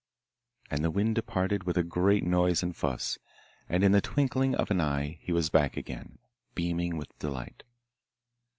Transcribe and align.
And 0.71 0.83
the 0.83 0.89
Wind 0.89 1.13
departed 1.13 1.63
with 1.65 1.77
a 1.77 1.83
great 1.83 2.23
noise 2.23 2.63
and 2.63 2.75
fuss, 2.75 3.19
and 3.69 3.83
in 3.83 3.91
the 3.91 4.01
twinkling 4.01 4.55
of 4.55 4.71
an 4.71 4.81
eye 4.81 5.19
he 5.21 5.31
was 5.31 5.51
back 5.51 5.77
again, 5.77 6.17
beaming 6.55 6.97
with 6.97 7.15
delight. 7.19 7.61